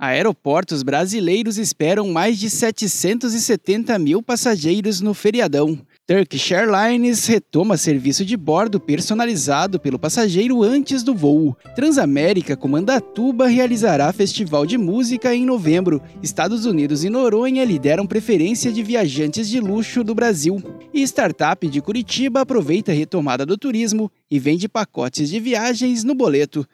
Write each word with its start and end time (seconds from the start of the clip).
Aeroportos 0.00 0.84
brasileiros 0.84 1.58
esperam 1.58 2.06
mais 2.12 2.38
de 2.38 2.48
770 2.48 3.98
mil 3.98 4.22
passageiros 4.22 5.00
no 5.00 5.12
feriadão. 5.12 5.76
Turkish 6.06 6.52
Airlines 6.52 7.26
retoma 7.26 7.76
serviço 7.76 8.24
de 8.24 8.36
bordo 8.36 8.78
personalizado 8.78 9.80
pelo 9.80 9.98
passageiro 9.98 10.62
antes 10.62 11.02
do 11.02 11.16
voo. 11.16 11.56
Transamérica 11.74 12.56
Comandatuba 12.56 13.48
realizará 13.48 14.12
festival 14.12 14.64
de 14.64 14.78
música 14.78 15.34
em 15.34 15.44
novembro. 15.44 16.00
Estados 16.22 16.64
Unidos 16.64 17.02
e 17.02 17.10
Noronha 17.10 17.64
lideram 17.64 18.06
preferência 18.06 18.72
de 18.72 18.84
viajantes 18.84 19.48
de 19.48 19.58
luxo 19.58 20.04
do 20.04 20.14
Brasil. 20.14 20.62
E 20.94 21.02
startup 21.02 21.66
de 21.66 21.80
Curitiba 21.82 22.42
aproveita 22.42 22.92
a 22.92 22.94
retomada 22.94 23.44
do 23.44 23.58
turismo 23.58 24.08
e 24.30 24.38
vende 24.38 24.68
pacotes 24.68 25.28
de 25.28 25.40
viagens 25.40 26.04
no 26.04 26.14
boleto. 26.14 26.64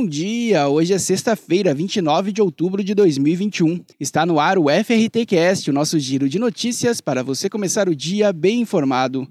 Bom 0.00 0.06
dia! 0.06 0.66
Hoje 0.66 0.94
é 0.94 0.98
sexta-feira, 0.98 1.74
29 1.74 2.32
de 2.32 2.40
outubro 2.40 2.82
de 2.82 2.94
2021. 2.94 3.84
Está 4.00 4.24
no 4.24 4.40
ar 4.40 4.56
o 4.56 4.64
FRT 4.70 5.26
Cast, 5.26 5.68
o 5.68 5.74
nosso 5.74 5.98
giro 5.98 6.26
de 6.26 6.38
notícias 6.38 7.02
para 7.02 7.22
você 7.22 7.50
começar 7.50 7.86
o 7.86 7.94
dia 7.94 8.32
bem 8.32 8.62
informado. 8.62 9.28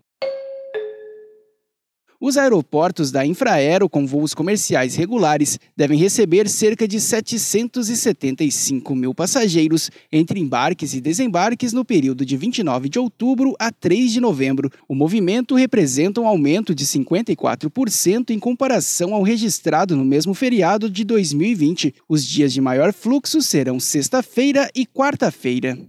Os 2.21 2.35
aeroportos 2.35 3.11
da 3.11 3.25
Infraero 3.25 3.87
com 3.87 4.05
voos 4.05 4.33
comerciais 4.33 4.93
regulares 4.93 5.57
devem 5.73 5.97
receber 5.97 6.49
cerca 6.49 6.85
de 6.85 6.99
775 6.99 8.93
mil 8.93 9.15
passageiros 9.15 9.89
entre 10.11 10.37
embarques 10.37 10.93
e 10.93 10.99
desembarques 10.99 11.71
no 11.71 11.85
período 11.85 12.25
de 12.25 12.35
29 12.35 12.89
de 12.89 12.99
outubro 12.99 13.55
a 13.57 13.71
3 13.71 14.11
de 14.11 14.19
novembro. 14.19 14.69
O 14.85 14.93
movimento 14.93 15.55
representa 15.55 16.19
um 16.19 16.27
aumento 16.27 16.75
de 16.75 16.85
54% 16.85 18.31
em 18.31 18.39
comparação 18.39 19.13
ao 19.13 19.23
registrado 19.23 19.95
no 19.95 20.03
mesmo 20.03 20.33
feriado 20.33 20.89
de 20.89 21.05
2020. 21.05 21.95
Os 22.09 22.25
dias 22.25 22.51
de 22.51 22.59
maior 22.59 22.91
fluxo 22.91 23.41
serão 23.41 23.79
sexta-feira 23.79 24.69
e 24.75 24.85
quarta-feira. 24.85 25.79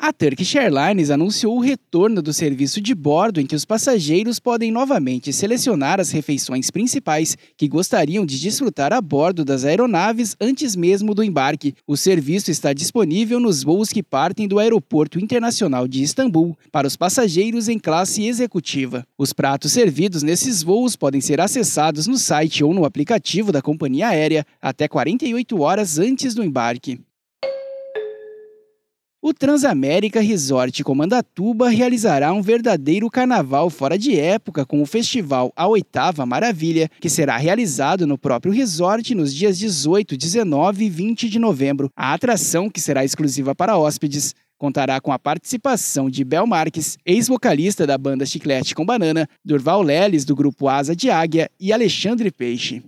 A 0.00 0.12
Turkish 0.12 0.54
Airlines 0.54 1.10
anunciou 1.10 1.56
o 1.56 1.60
retorno 1.60 2.22
do 2.22 2.32
serviço 2.32 2.80
de 2.80 2.94
bordo 2.94 3.40
em 3.40 3.46
que 3.46 3.56
os 3.56 3.64
passageiros 3.64 4.38
podem 4.38 4.70
novamente 4.70 5.32
selecionar 5.32 5.98
as 5.98 6.12
refeições 6.12 6.70
principais 6.70 7.36
que 7.56 7.66
gostariam 7.66 8.24
de 8.24 8.38
desfrutar 8.38 8.92
a 8.92 9.00
bordo 9.00 9.44
das 9.44 9.64
aeronaves 9.64 10.36
antes 10.40 10.76
mesmo 10.76 11.16
do 11.16 11.24
embarque. 11.24 11.74
O 11.84 11.96
serviço 11.96 12.48
está 12.48 12.72
disponível 12.72 13.40
nos 13.40 13.64
voos 13.64 13.88
que 13.88 14.00
partem 14.00 14.46
do 14.46 14.60
Aeroporto 14.60 15.18
Internacional 15.18 15.88
de 15.88 16.00
Istambul 16.04 16.56
para 16.70 16.86
os 16.86 16.96
passageiros 16.96 17.68
em 17.68 17.76
classe 17.76 18.24
executiva. 18.24 19.04
Os 19.18 19.32
pratos 19.32 19.72
servidos 19.72 20.22
nesses 20.22 20.62
voos 20.62 20.94
podem 20.94 21.20
ser 21.20 21.40
acessados 21.40 22.06
no 22.06 22.16
site 22.16 22.62
ou 22.62 22.72
no 22.72 22.84
aplicativo 22.84 23.50
da 23.50 23.60
companhia 23.60 24.06
aérea 24.10 24.46
até 24.62 24.86
48 24.86 25.60
horas 25.60 25.98
antes 25.98 26.36
do 26.36 26.44
embarque. 26.44 27.00
O 29.20 29.34
Transamérica 29.34 30.20
Resort 30.20 30.84
Comandatuba 30.84 31.68
realizará 31.70 32.32
um 32.32 32.40
verdadeiro 32.40 33.10
carnaval 33.10 33.68
fora 33.68 33.98
de 33.98 34.16
época 34.16 34.64
com 34.64 34.80
o 34.80 34.86
festival 34.86 35.52
A 35.56 35.66
Oitava 35.66 36.24
Maravilha, 36.24 36.88
que 37.00 37.10
será 37.10 37.36
realizado 37.36 38.06
no 38.06 38.16
próprio 38.16 38.52
resort 38.52 39.16
nos 39.16 39.34
dias 39.34 39.58
18, 39.58 40.16
19 40.16 40.84
e 40.84 40.88
20 40.88 41.28
de 41.28 41.40
novembro. 41.40 41.90
A 41.96 42.14
atração, 42.14 42.70
que 42.70 42.80
será 42.80 43.04
exclusiva 43.04 43.56
para 43.56 43.76
hóspedes, 43.76 44.36
contará 44.56 45.00
com 45.00 45.10
a 45.10 45.18
participação 45.18 46.08
de 46.08 46.22
Bel 46.22 46.46
Marques, 46.46 46.96
ex-vocalista 47.04 47.84
da 47.84 47.98
banda 47.98 48.24
Chiclete 48.24 48.72
com 48.72 48.86
Banana, 48.86 49.28
Durval 49.44 49.82
Leles, 49.82 50.24
do 50.24 50.36
grupo 50.36 50.68
Asa 50.68 50.94
de 50.94 51.10
Águia 51.10 51.50
e 51.58 51.72
Alexandre 51.72 52.30
Peixe. 52.30 52.84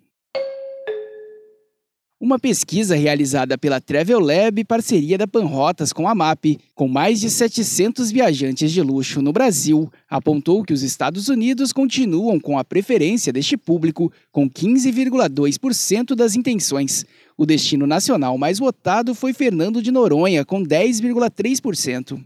Uma 2.22 2.38
pesquisa 2.38 2.94
realizada 2.94 3.56
pela 3.56 3.80
Travel 3.80 4.20
Lab, 4.20 4.62
parceria 4.64 5.16
da 5.16 5.26
Panrotas 5.26 5.90
com 5.90 6.06
a 6.06 6.14
MAP, 6.14 6.58
com 6.74 6.86
mais 6.86 7.18
de 7.18 7.30
700 7.30 8.12
viajantes 8.12 8.70
de 8.70 8.82
luxo 8.82 9.22
no 9.22 9.32
Brasil, 9.32 9.90
apontou 10.06 10.62
que 10.62 10.74
os 10.74 10.82
Estados 10.82 11.30
Unidos 11.30 11.72
continuam 11.72 12.38
com 12.38 12.58
a 12.58 12.62
preferência 12.62 13.32
deste 13.32 13.56
público, 13.56 14.12
com 14.30 14.50
15,2% 14.50 16.14
das 16.14 16.36
intenções. 16.36 17.06
O 17.38 17.46
destino 17.46 17.86
nacional 17.86 18.36
mais 18.36 18.58
votado 18.58 19.14
foi 19.14 19.32
Fernando 19.32 19.80
de 19.80 19.90
Noronha, 19.90 20.44
com 20.44 20.62
10,3%. 20.62 22.22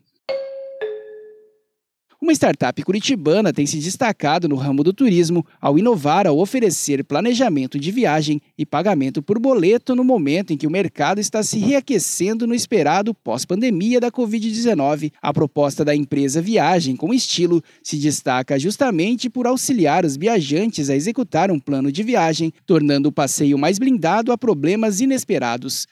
Uma 2.25 2.33
startup 2.33 2.83
curitibana 2.83 3.53
tem 3.53 3.67
se 3.67 3.77
destacado 3.77 4.49
no 4.49 4.57
ramo 4.57 4.83
do 4.83 4.95
turismo 4.95 5.45
ao 5.61 5.79
inovar 5.79 6.27
ao 6.27 6.39
oferecer 6.39 7.05
planejamento 7.05 7.79
de 7.79 7.91
viagem 7.91 8.41
e 8.57 8.65
pagamento 8.65 9.23
por 9.23 9.39
boleto 9.39 9.95
no 9.95 10.03
momento 10.03 10.51
em 10.51 10.57
que 10.57 10.67
o 10.67 10.71
mercado 10.71 11.21
está 11.21 11.43
se 11.43 11.59
reaquecendo 11.59 12.47
no 12.47 12.55
esperado 12.55 13.13
pós-pandemia 13.13 14.01
da 14.01 14.11
Covid-19. 14.11 15.13
A 15.21 15.35
proposta 15.35 15.85
da 15.85 15.95
empresa 15.95 16.41
Viagem 16.41 16.97
com 16.97 17.13
Estilo 17.13 17.63
se 17.83 17.99
destaca 17.99 18.59
justamente 18.59 19.29
por 19.29 19.47
auxiliar 19.47 20.07
os 20.07 20.17
viajantes 20.17 20.89
a 20.89 20.97
executar 20.97 21.51
um 21.51 21.61
plano 21.61 21.93
de 21.93 22.03
viagem, 22.03 22.55
tornando 22.65 23.11
o 23.11 23.13
passeio 23.13 23.59
mais 23.59 23.79
blindado 23.79 24.33
a 24.33 24.39
problemas 24.39 24.99
inesperados. 24.99 25.87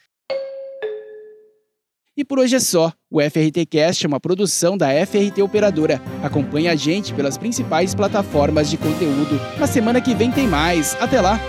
E 2.15 2.23
por 2.23 2.37
hoje 2.37 2.55
é 2.55 2.59
só. 2.59 2.93
O 3.09 3.19
FRT 3.19 3.65
Cast 3.65 4.05
é 4.05 4.07
uma 4.07 4.19
produção 4.19 4.77
da 4.77 4.89
FRT 5.05 5.41
Operadora. 5.41 5.99
Acompanhe 6.21 6.67
a 6.67 6.75
gente 6.75 7.11
pelas 7.11 7.39
principais 7.39 7.95
plataformas 7.95 8.69
de 8.69 8.77
conteúdo. 8.77 9.39
Na 9.59 9.65
semana 9.65 9.99
que 9.99 10.13
vem 10.13 10.31
tem 10.31 10.47
mais. 10.47 10.95
Até 11.01 11.19
lá! 11.19 11.39